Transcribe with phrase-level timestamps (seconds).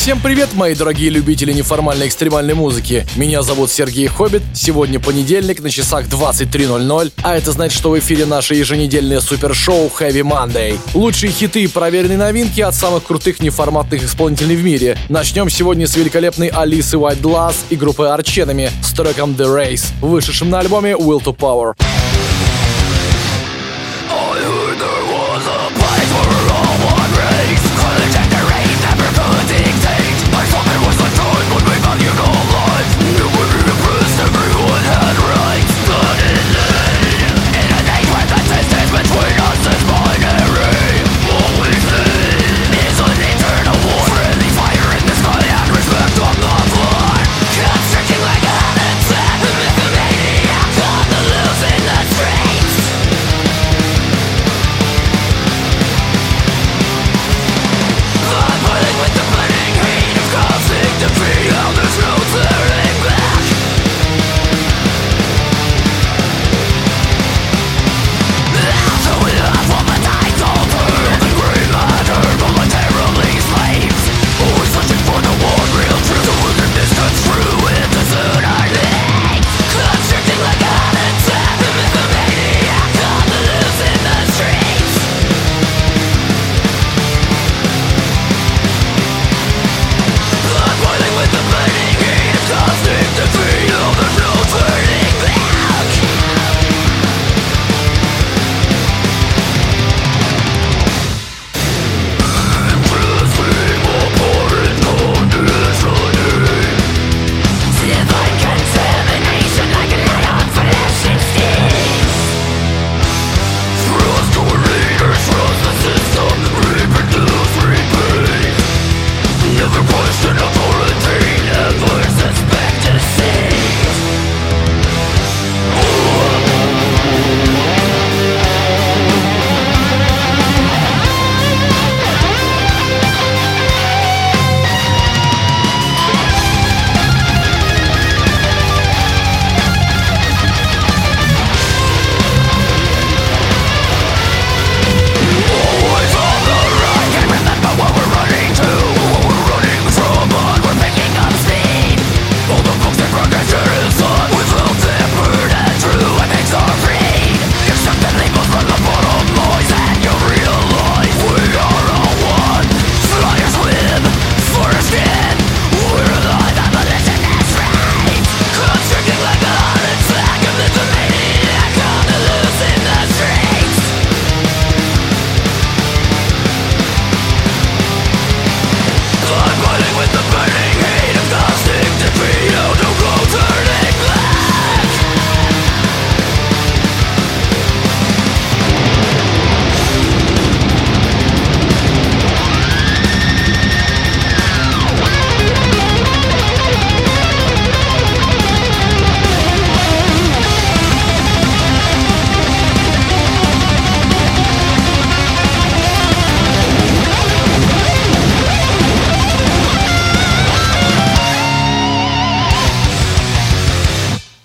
[0.00, 3.06] Всем привет, мои дорогие любители неформальной экстремальной музыки.
[3.16, 4.40] Меня зовут Сергей Хоббит.
[4.54, 10.22] Сегодня понедельник, на часах 23.00, а это значит, что в эфире наше еженедельное супершоу Heavy
[10.22, 10.78] Monday.
[10.94, 14.96] Лучшие хиты и проверенные новинки от самых крутых неформатных исполнителей в мире.
[15.10, 20.48] Начнем сегодня с великолепной Алисы White Glass и группы Арченами с треком The Race, вышедшим
[20.48, 21.74] на альбоме Will to Power.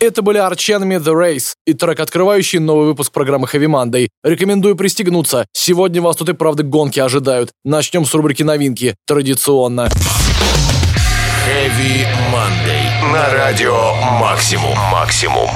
[0.06, 4.10] Это были Арченами The Race и трек, открывающий новый выпуск программы Heavy Monday.
[4.24, 5.48] Рекомендую пристегнуться.
[5.52, 7.50] Сегодня вас тут и правда гонки ожидают.
[7.64, 8.96] Начнем с рубрики новинки.
[9.08, 9.90] Традиционно.
[11.48, 13.12] Heavy Monday.
[13.12, 14.78] На радио «Максимум».
[14.92, 15.50] «Максимум».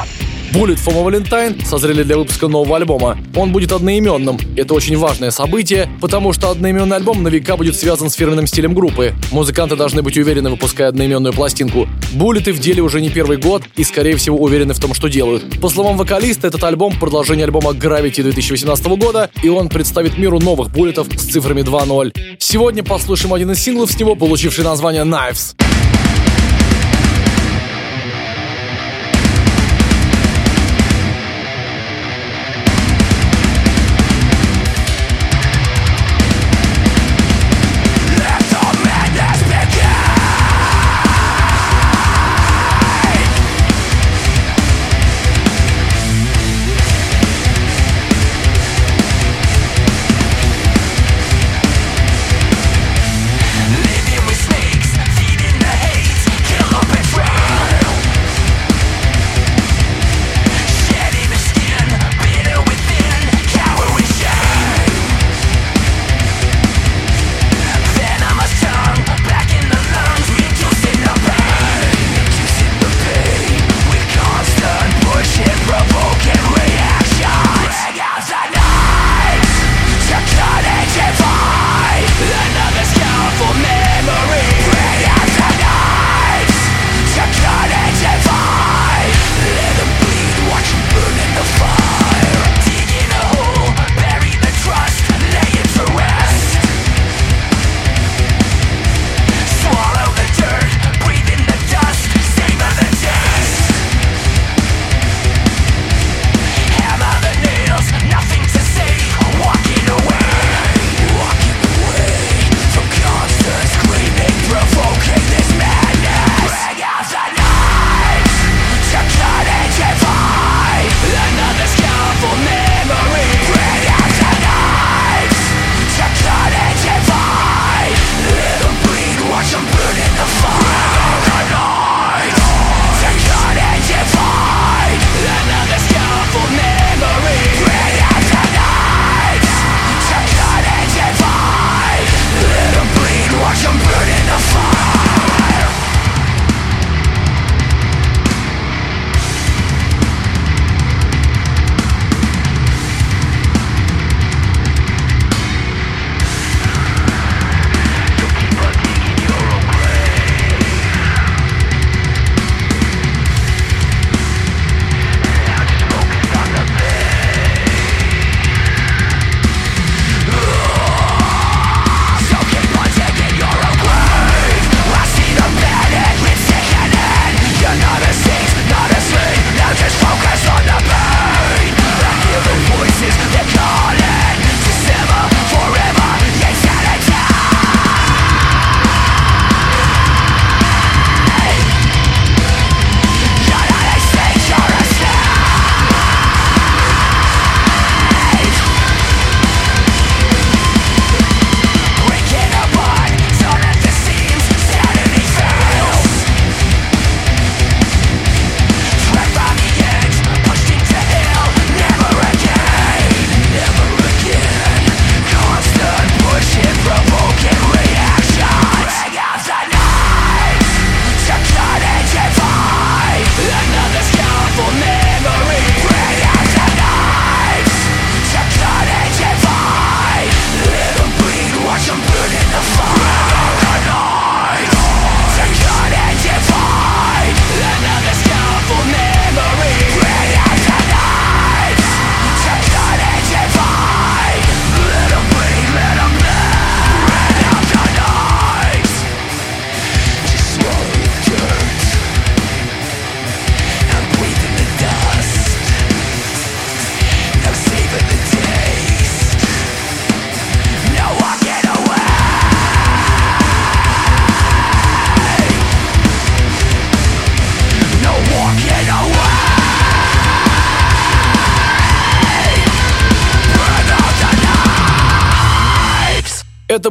[0.53, 3.19] Bullet for Valentine созрели для выпуска нового альбома.
[3.35, 4.39] Он будет одноименным.
[4.55, 8.73] Это очень важное событие, потому что одноименный альбом на века будет связан с фирменным стилем
[8.73, 9.13] группы.
[9.31, 11.87] Музыканты должны быть уверены, выпуская одноименную пластинку.
[12.13, 15.59] Буллеты в деле уже не первый год и, скорее всего, уверены в том, что делают.
[15.61, 20.71] По словам вокалиста, этот альбом— продолжение альбома Gravity 2018 года, и он представит миру новых
[20.71, 22.11] буллетов с цифрами 2.0.
[22.39, 25.55] Сегодня послушаем один из синглов с него, получивший название Knives.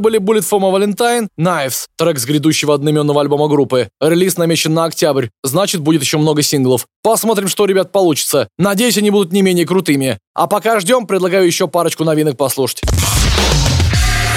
[0.09, 3.91] Были Bullet for my Valentine, Knives, трек с грядущего одноименного альбома группы.
[4.01, 6.87] Релиз намечен на октябрь, значит будет еще много синглов.
[7.03, 8.49] Посмотрим, что ребят получится.
[8.59, 10.19] Надеюсь, они будут не менее крутыми.
[10.35, 12.81] А пока ждем, предлагаю еще парочку новинок послушать.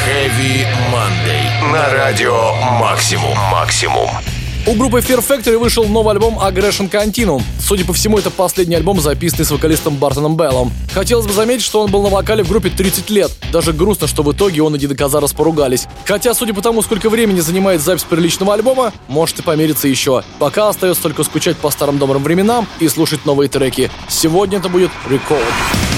[0.05, 1.71] Heavy Monday.
[1.71, 3.37] На радио Максимум.
[3.51, 4.09] Максимум.
[4.67, 7.41] У группы Fear Factory вышел новый альбом Aggression Continuum.
[7.59, 10.71] Судя по всему, это последний альбом, записанный с вокалистом Бартоном Беллом.
[10.93, 13.31] Хотелось бы заметить, что он был на вокале в группе 30 лет.
[13.51, 15.87] Даже грустно, что в итоге он и Дида Казарас поругались.
[16.05, 20.23] Хотя, судя по тому, сколько времени занимает запись приличного альбома, может и помериться еще.
[20.37, 23.89] Пока остается только скучать по старым добрым временам и слушать новые треки.
[24.09, 25.90] Сегодня это будет Record.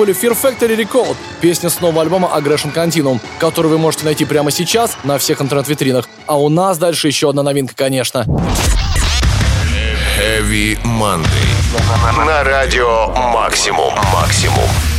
[0.00, 4.50] Были Fear Factory Record, песня с нового альбома Aggression Continuum, который вы можете найти прямо
[4.50, 6.08] сейчас на всех интернет-витринах.
[6.26, 8.24] А у нас дальше еще одна новинка, конечно.
[10.18, 11.26] Heavy Monday.
[12.26, 13.92] На радио Максимум.
[14.10, 14.89] Максимум.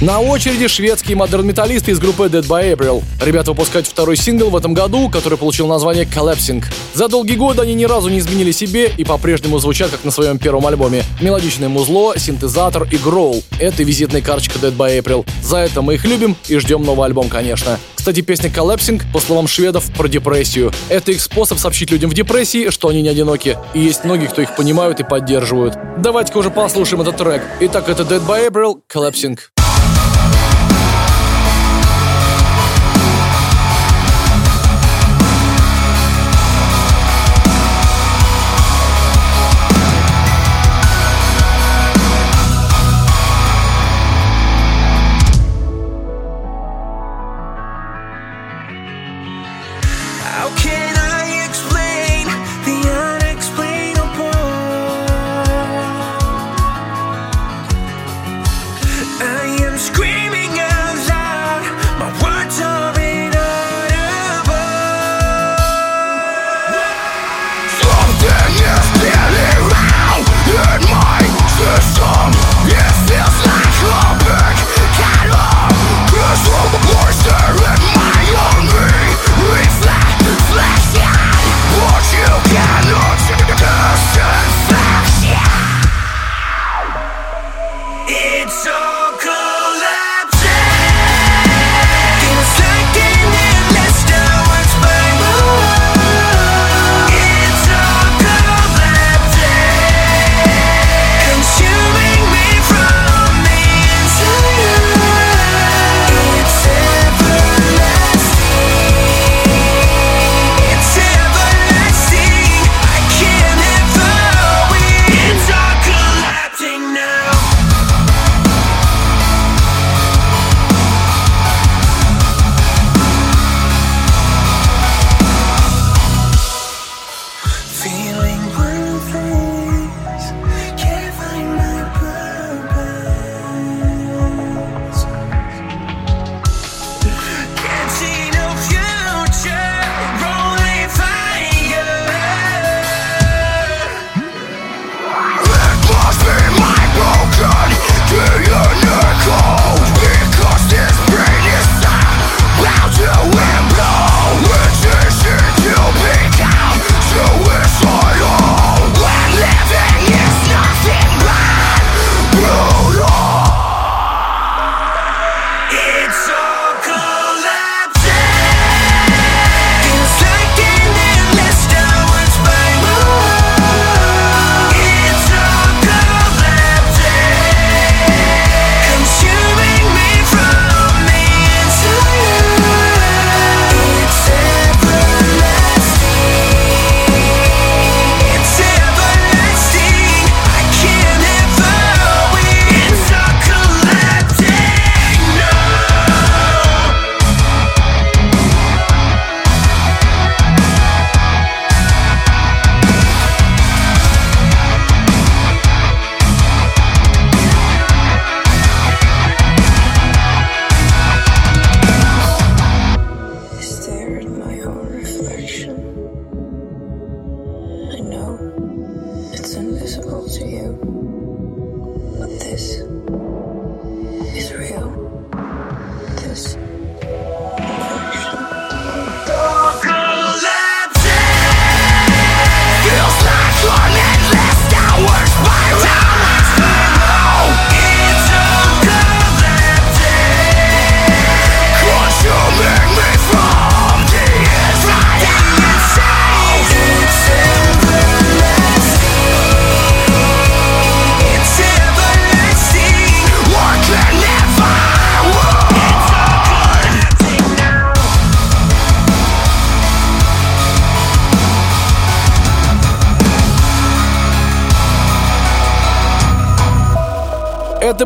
[0.00, 3.02] На очереди шведские модерн-металлисты из группы Dead by April.
[3.20, 6.64] Ребята выпускают второй сингл в этом году, который получил название Collapsing.
[6.94, 10.38] За долгие годы они ни разу не изменили себе и по-прежнему звучат как на своем
[10.38, 11.02] первом альбоме.
[11.20, 13.42] Мелодичное музло, синтезатор и гроул.
[13.58, 15.26] Это визитная карточка Dead by April.
[15.42, 17.76] За это мы их любим и ждем новый альбом, конечно.
[17.96, 20.70] Кстати, песня Collapsing, по словам шведов, про депрессию.
[20.90, 23.58] Это их способ сообщить людям в депрессии, что они не одиноки.
[23.74, 25.74] И есть многие, кто их понимают и поддерживают.
[25.98, 27.42] Давайте-ка уже послушаем этот трек.
[27.62, 29.36] Итак, это Dead by April, Collapsing.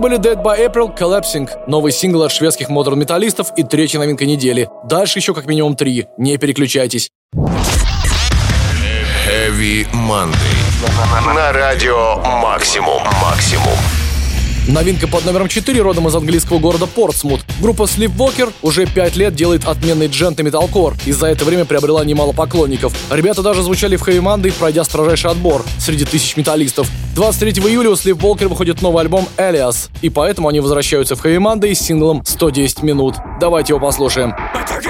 [0.02, 4.68] Были Dead by April Collapsing, новый сингл от шведских модерн-металлистов и третья новинка недели.
[4.84, 6.08] Дальше еще как минимум три.
[6.18, 7.10] Не переключайтесь.
[9.24, 10.34] Heavy Monday.
[11.34, 13.02] На радио Максимум.
[13.22, 14.01] Максимум.
[14.68, 17.40] Новинка под номером 4 родом из английского города Портсмут.
[17.60, 22.04] Группа Sleepwalker уже 5 лет делает отменный джент и металкор и за это время приобрела
[22.04, 22.94] немало поклонников.
[23.10, 26.88] Ребята даже звучали в Monday, пройдя строжайший отбор среди тысяч металлистов.
[27.16, 31.80] 23 июля у Sleepwalker выходит новый альбом Elias, и поэтому они возвращаются в Monday с
[31.80, 33.16] синглом 110 минут.
[33.40, 34.32] Давайте его послушаем.
[34.54, 34.80] Это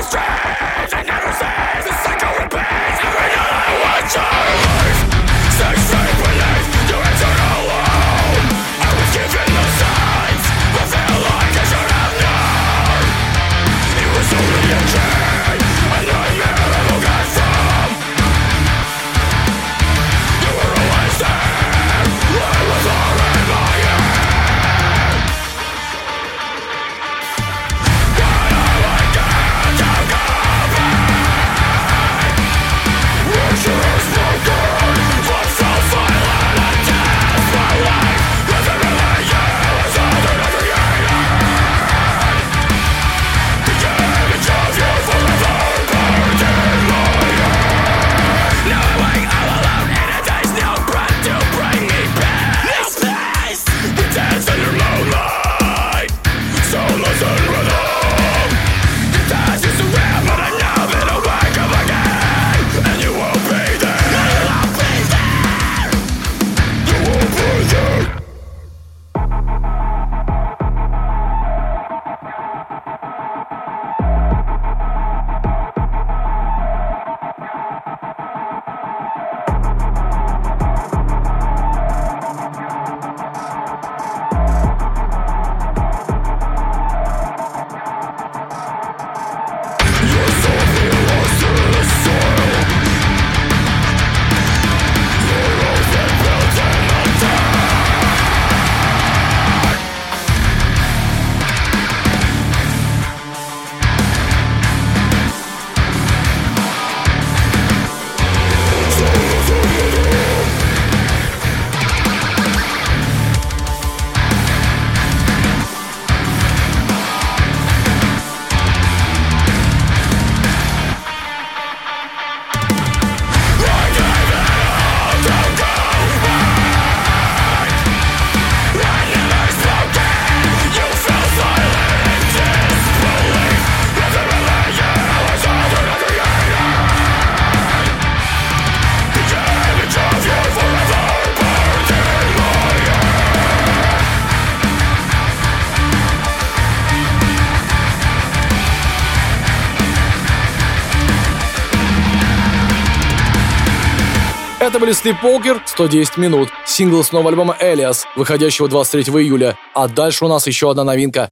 [154.82, 159.56] были Sleepwalker 110 минут, сингл с нового альбома Элиас, выходящего 23 июля.
[159.74, 161.28] А дальше у нас еще одна новинка.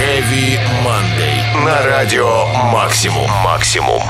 [0.00, 1.62] Heavy Monday.
[1.62, 3.30] На радио Максимум.
[3.44, 4.00] Максимум.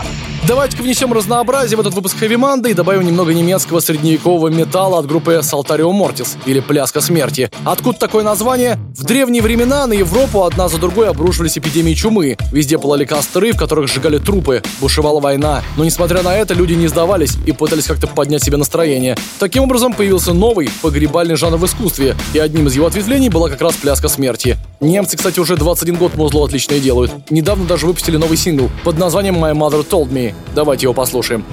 [0.50, 5.06] Давайте-ка внесем разнообразие в этот выпуск Heavy Monday и добавим немного немецкого средневекового металла от
[5.06, 7.48] группы Saltario Mortis, или Пляска Смерти.
[7.64, 8.76] Откуда такое название?
[8.96, 12.36] В древние времена на Европу одна за другой обрушивались эпидемии чумы.
[12.50, 14.60] Везде пылали костры, в которых сжигали трупы.
[14.80, 15.62] Бушевала война.
[15.76, 19.16] Но несмотря на это, люди не сдавались и пытались как-то поднять себе настроение.
[19.38, 23.60] Таким образом, появился новый погребальный жанр в искусстве, и одним из его ответвлений была как
[23.60, 24.58] раз Пляска Смерти.
[24.80, 27.30] Немцы, кстати, уже 21 год музло отлично и делают.
[27.30, 30.34] Недавно даже выпустили новый сингл под названием «My Mother Told Me».
[30.54, 31.44] Давайте его послушаем.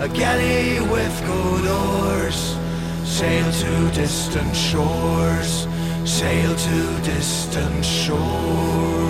[0.00, 2.56] A galley with good oars,
[3.04, 5.66] sail to distant shores,
[6.04, 9.07] sail to distant shores.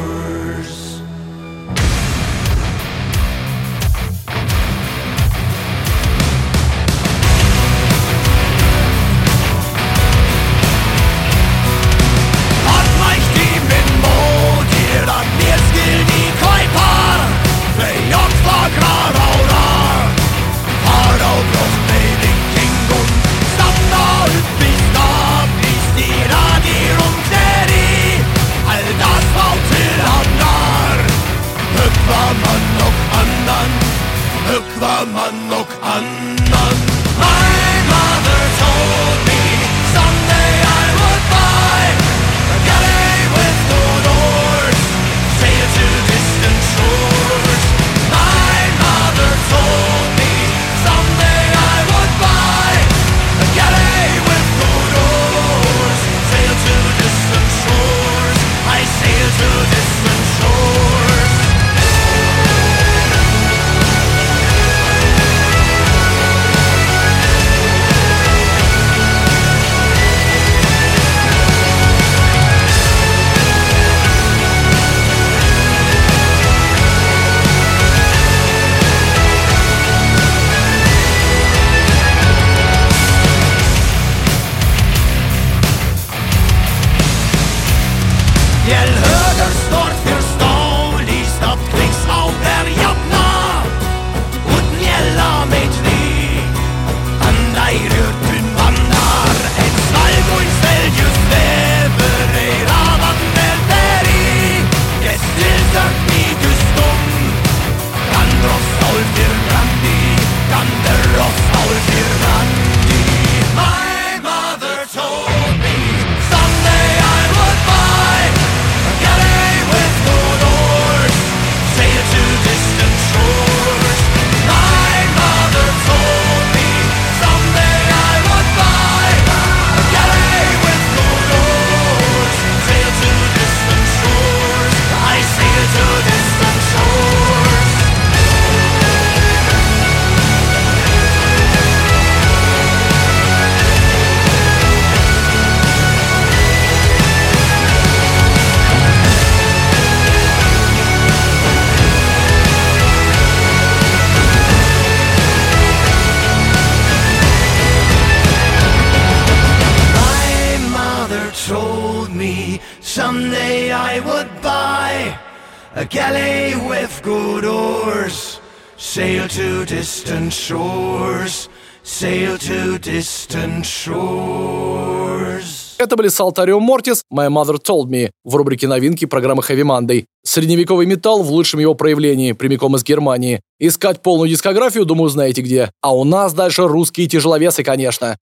[175.98, 180.04] Были Saltarium Mortis, My Mother Told Me в рубрике новинки программы Heavy Monday.
[180.24, 183.40] Средневековый металл в лучшем его проявлении, прямиком из Германии.
[183.58, 185.70] Искать полную дискографию, думаю, знаете где.
[185.82, 188.16] А у нас дальше русские тяжеловесы, конечно.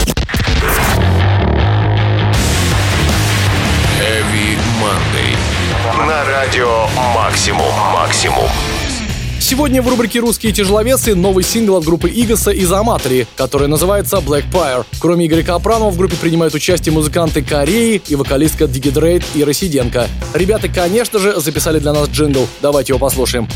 [4.00, 5.36] Heavy Monday.
[6.06, 7.72] На радио «Максимум».
[7.92, 8.85] «Максимум».
[9.38, 14.44] Сегодня в рубрике «Русские тяжеловесы» новый сингл от группы Игоса из Аматори, который называется Black
[14.50, 14.84] Pyre.
[14.98, 20.08] Кроме Игоря Капранова в группе принимают участие музыканты Кореи и вокалистка Дигидрейд и Росиденко.
[20.34, 22.48] Ребята, конечно же, записали для нас джингл.
[22.60, 23.48] Давайте его послушаем.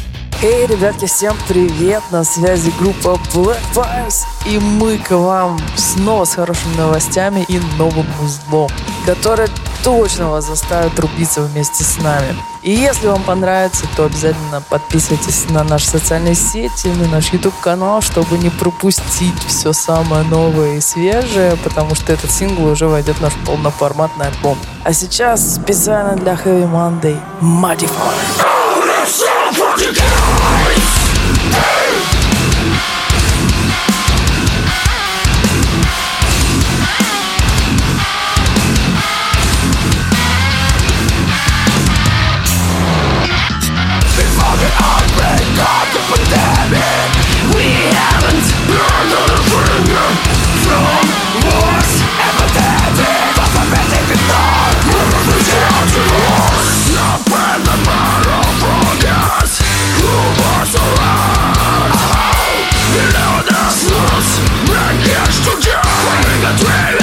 [0.43, 2.03] Эй, ребятки, всем привет!
[2.11, 8.07] На связи группа Black Fires, и мы к вам снова с хорошими новостями и новым
[8.23, 8.71] узлом,
[9.05, 9.49] который
[9.85, 12.35] точно вас заставит рубиться вместе с нами.
[12.62, 18.37] И если вам понравится, то обязательно подписывайтесь на наши социальные сети, на наш YouTube-канал, чтобы
[18.37, 23.33] не пропустить все самое новое и свежее, потому что этот сингл уже войдет в наш
[23.46, 24.59] полноформатный альбом.
[24.85, 28.14] А сейчас специально для Heavy Monday Modify.
[66.42, 67.00] like a dream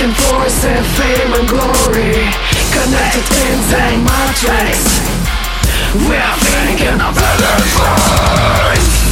[0.00, 2.24] Fucking force and fame and glory.
[2.72, 4.80] Connected in the matrix.
[6.08, 9.09] We are thinking of better things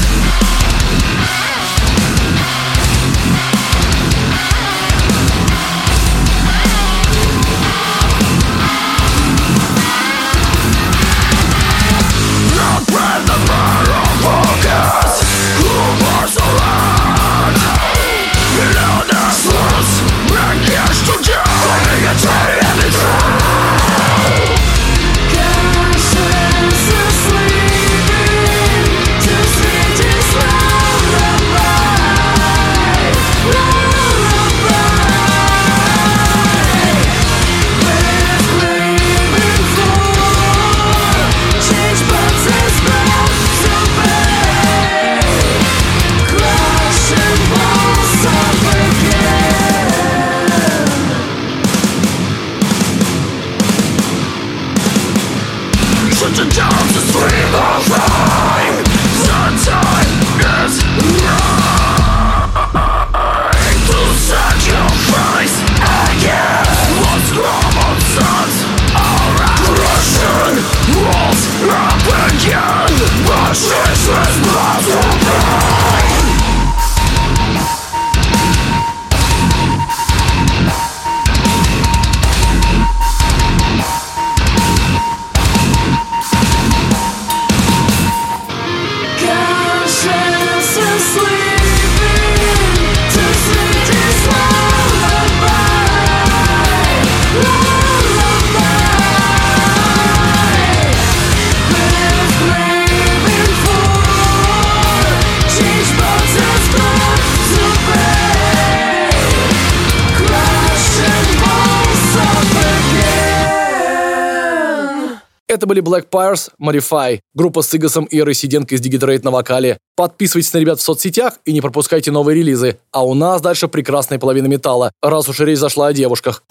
[115.69, 119.79] были Black Pyres, Modify, группа с Игосом и Росиденко из Digitrade на вокале.
[119.95, 122.79] Подписывайтесь на ребят в соцсетях и не пропускайте новые релизы.
[122.91, 126.43] А у нас дальше прекрасная половина металла, раз уж речь зашла о девушках.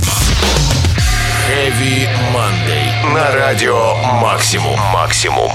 [1.50, 3.14] Heavy Monday.
[3.14, 4.78] На радио «Максимум».
[4.94, 5.52] «Максимум».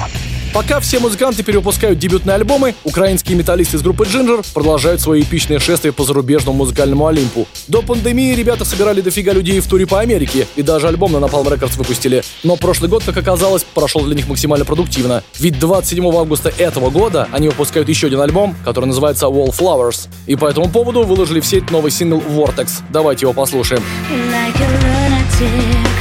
[0.53, 5.95] Пока все музыканты перевыпускают дебютные альбомы, украинские металлисты из группы Ginger продолжают свое эпичное шествие
[5.95, 7.49] по зарубежному музыкальному Олимпу.
[7.69, 11.49] До пандемии ребята собирали дофига людей в туре по Америке и даже альбом на Napalm
[11.49, 12.23] Records выпустили.
[12.43, 15.23] Но прошлый год, как оказалось, прошел для них максимально продуктивно.
[15.39, 20.09] Ведь 27 августа этого года они выпускают еще один альбом, который называется Wallflowers.
[20.27, 22.83] И по этому поводу выложили в сеть новый сингл Vortex.
[22.91, 23.83] Давайте его послушаем.
[24.31, 25.93] like a lunatic,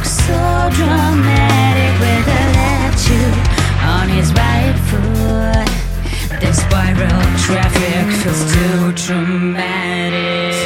[0.00, 3.06] looks so dramatic with a latch
[3.84, 6.40] on his right foot.
[6.40, 10.59] The spiral traffic feels too dramatic.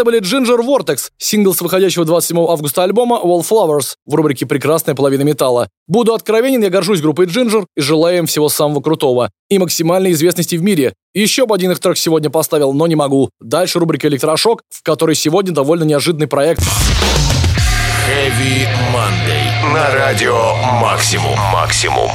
[0.00, 5.20] Это были Ginger Vortex, сингл с выходящего 27 августа альбома Wallflowers в рубрике «Прекрасная половина
[5.24, 5.68] металла».
[5.86, 10.56] Буду откровенен, я горжусь группой Ginger и желаю им всего самого крутого и максимальной известности
[10.56, 10.94] в мире.
[11.12, 13.28] Еще бы один их трек сегодня поставил, но не могу.
[13.42, 16.62] Дальше рубрика «Электрошок», в которой сегодня довольно неожиданный проект.
[18.08, 19.74] Heavy Monday.
[19.74, 21.38] На радио Максимум.
[21.52, 22.08] Максимум.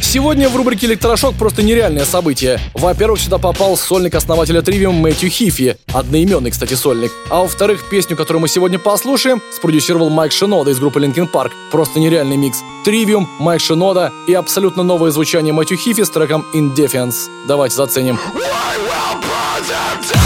[0.00, 2.58] Сегодня в рубрике «Электрошок» просто нереальное событие.
[2.74, 7.12] Во-первых, сюда попал сольник основателя Тривиум Мэтью Хифи, одноименный, кстати, сольник.
[7.28, 11.50] А во-вторых, песню, которую мы сегодня послушаем, спродюсировал Майк Шинода из группы Linkin Park.
[11.70, 12.58] Просто нереальный микс.
[12.84, 17.28] Тривиум, Майк Шинода и абсолютно новое звучание Мэтью Хифи с треком Indefense.
[17.46, 18.18] Давайте заценим.
[18.34, 20.25] Why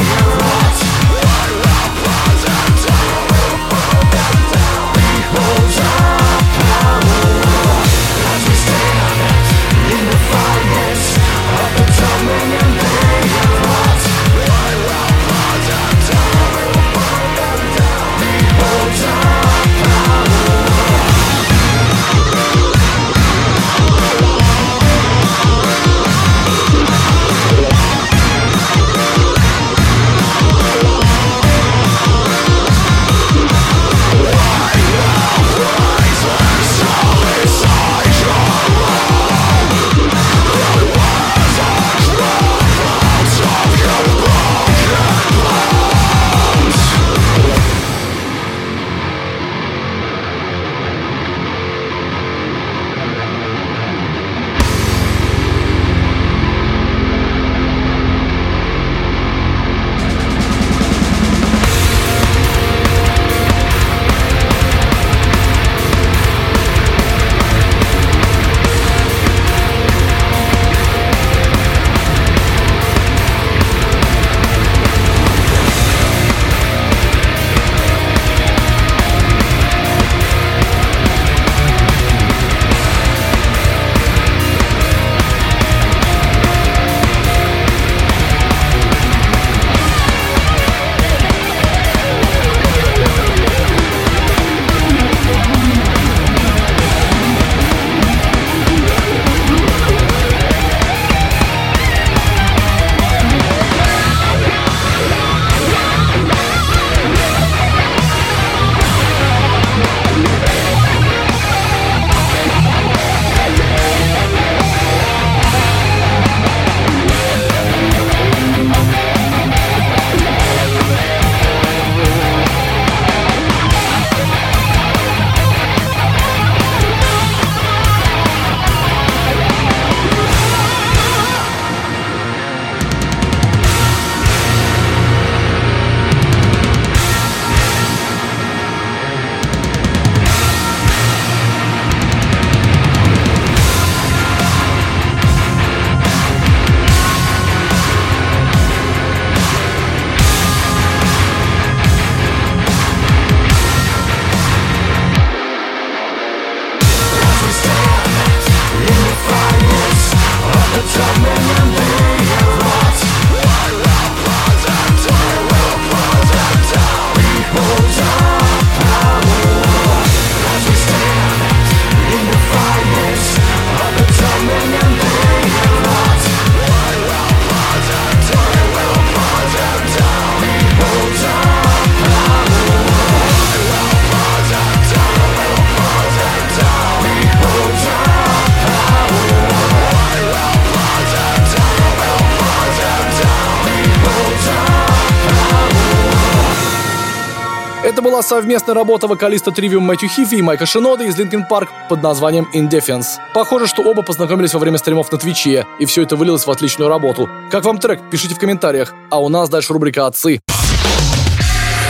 [198.31, 202.65] совместная работа вокалиста Trivium Мэтью Хифи и Майка Шинода из Linkin Park под названием In
[202.65, 203.19] Defiance.
[203.33, 206.49] Похоже, что оба познакомились во время стримов на Twitch е, и все это вылилось в
[206.49, 207.29] отличную работу.
[207.51, 207.99] Как вам трек?
[208.09, 208.93] Пишите в комментариях.
[209.09, 210.39] А у нас дальше рубрика «Отцы».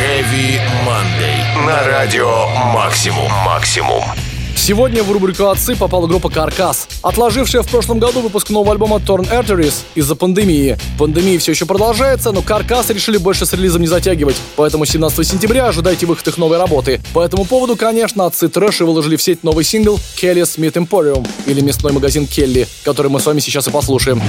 [0.01, 1.67] Heavy Monday.
[1.67, 3.31] На радио Максимум.
[3.45, 4.03] Максимум.
[4.55, 9.29] Сегодня в рубрику «Отцы» попала группа «Carcass», отложившая в прошлом году выпуск нового альбома «Torn
[9.31, 10.77] Arteries» из-за пандемии.
[10.97, 15.67] Пандемия все еще продолжается, но «Carcass» решили больше с релизом не затягивать, поэтому 17 сентября
[15.67, 17.01] ожидайте выход их новой работы.
[17.13, 21.61] По этому поводу, конечно, «Отцы трэша» выложили в сеть новый сингл «Kelly's Meat Emporium» или
[21.61, 24.21] «Мясной магазин Келли», который мы с вами сейчас и послушаем.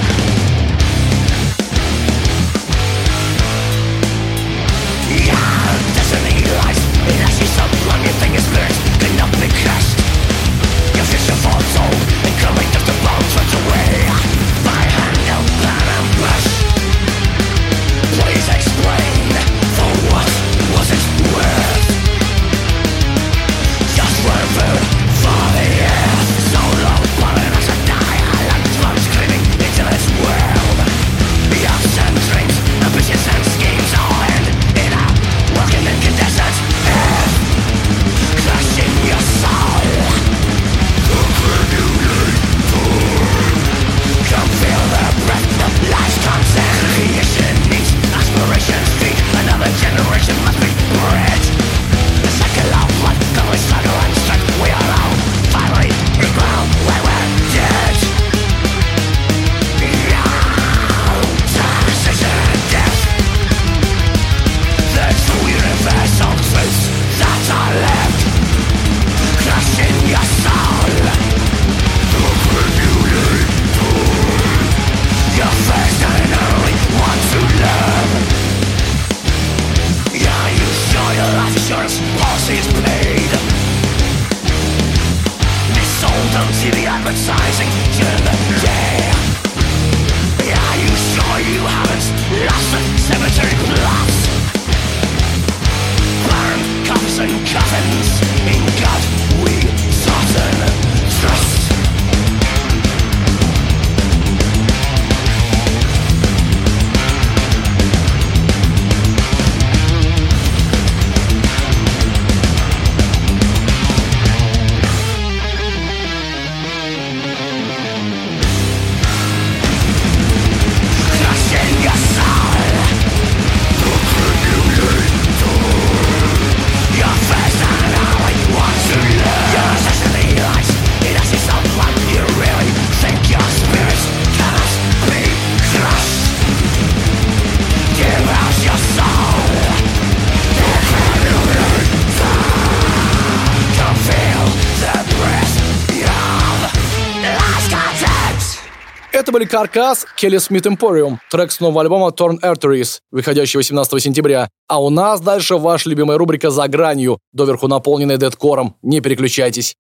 [149.53, 154.49] Каркас, Келли Смит Emporium, трек с нового альбома Torn Arteries, выходящий 18 сентября.
[154.67, 158.77] А у нас дальше ваша любимая рубрика «За гранью», доверху наполненная дедкором.
[158.81, 159.75] Не переключайтесь.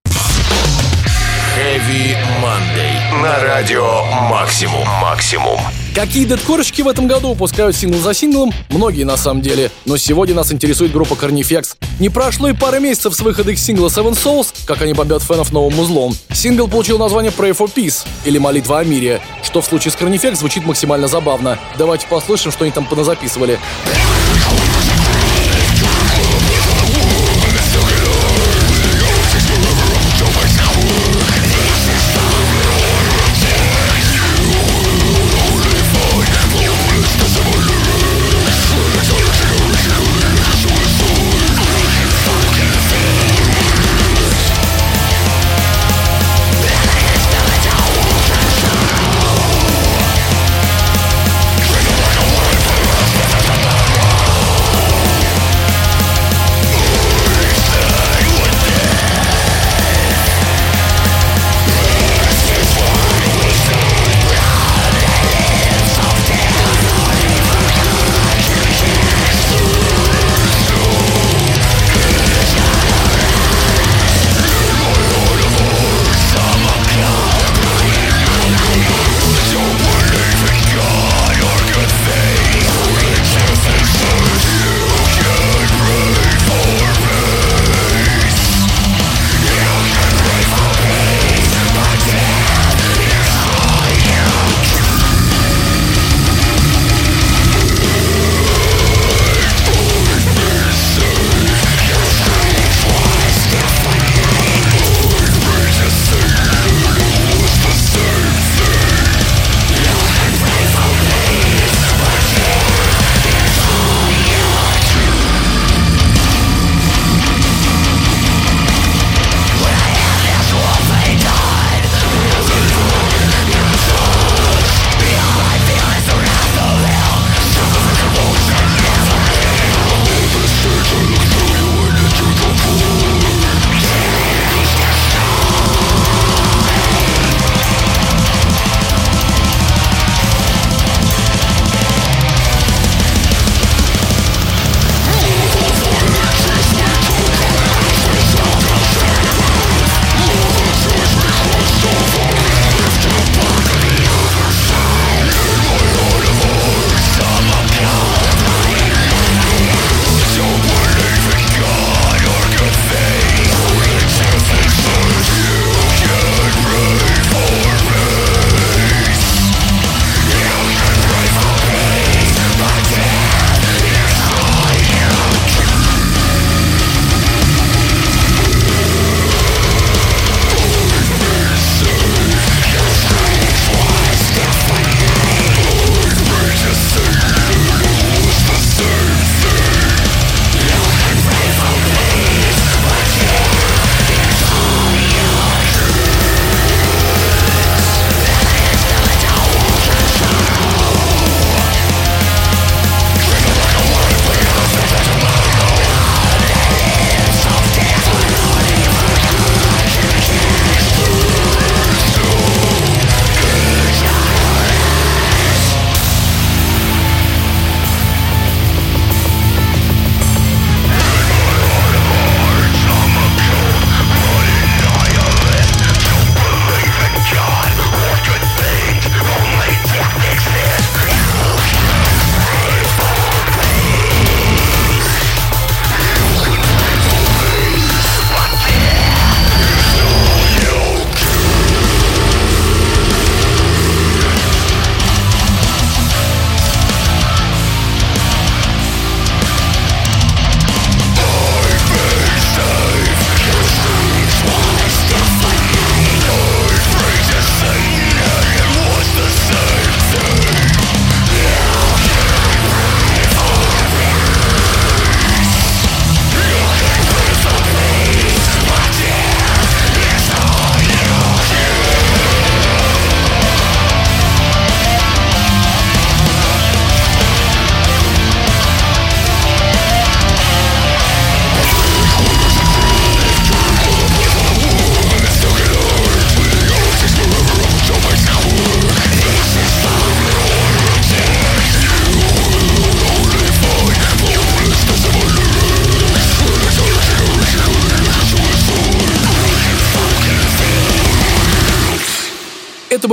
[1.56, 3.22] Heavy Monday.
[3.22, 4.86] На радио Максимум.
[5.00, 5.58] Максимум.
[5.94, 8.50] Какие дедкорочки в этом году выпускают сингл за синглом?
[8.70, 9.70] Многие на самом деле.
[9.84, 11.76] Но сегодня нас интересует группа Carnifex.
[12.00, 15.52] Не прошло и пары месяцев с выхода их сингла Seven Souls, как они бомбят фенов
[15.52, 16.16] новым узлом.
[16.32, 20.36] Сингл получил название Pray for Peace, или Молитва о мире, что в случае с Carnifex
[20.36, 21.58] звучит максимально забавно.
[21.76, 23.58] Давайте послушаем, что они там поназаписывали.
[23.84, 24.31] Thank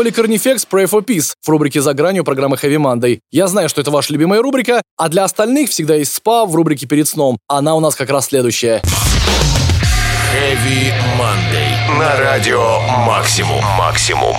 [0.10, 3.20] Были Carnifex Pray for Peace в рубрике «За гранью» программы Heavy Monday.
[3.32, 6.88] Я знаю, что это ваша любимая рубрика, а для остальных всегда есть спа в рубрике
[6.88, 7.38] «Перед сном».
[7.48, 8.82] Она у нас как раз следующая.
[10.34, 12.00] Heavy Monday.
[12.00, 13.64] На радио Максимум.
[13.78, 14.36] Максимум.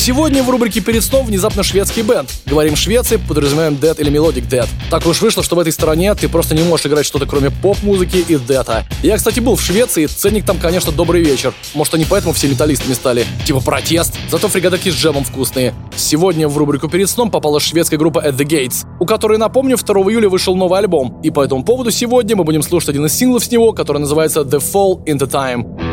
[0.00, 2.32] Сегодня в рубрике «Перед сном» внезапно шведский бенд.
[2.46, 4.66] Говорим Швеции, подразумеваем Dead или Melodic Dead.
[4.88, 8.16] Так уж вышло, что в этой стране ты просто не можешь играть что-то кроме поп-музыки
[8.16, 8.86] и дета.
[9.02, 11.52] Я, кстати, был в Швеции, ценник там, конечно, добрый вечер.
[11.74, 13.26] Может, они поэтому все металлистами стали.
[13.44, 14.14] Типа протест.
[14.30, 15.74] Зато фрикадаки с джемом вкусные.
[15.94, 19.94] Сегодня в рубрику «Перед сном» попала шведская группа At The Gates, у которой, напомню, 2
[20.10, 21.20] июля вышел новый альбом.
[21.22, 24.40] И по этому поводу сегодня мы будем слушать один из синглов с него, который называется
[24.40, 25.89] The Fall into Time.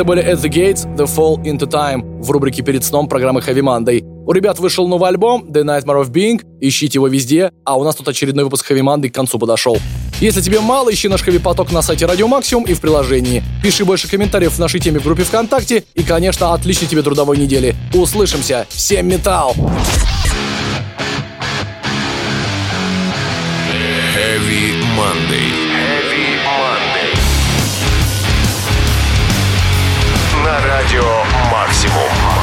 [0.00, 3.60] Это были At the Gates, The Fall Into Time в рубрике «Перед сном» программы Heavy
[3.60, 4.02] Monday.
[4.26, 7.96] У ребят вышел новый альбом The Nightmare of Being, ищите его везде, а у нас
[7.96, 9.76] тут очередной выпуск Heavy Monday к концу подошел.
[10.18, 13.42] Если тебе мало, ищи наш Heavy Поток на сайте Радио Максимум и в приложении.
[13.62, 17.74] Пиши больше комментариев в нашей теме в группе ВКонтакте и, конечно, отличной тебе трудовой недели.
[17.92, 18.66] Услышимся!
[18.70, 19.54] Всем металл!
[24.16, 25.59] Heavy Monday.
[30.80, 32.39] Радио Максимум.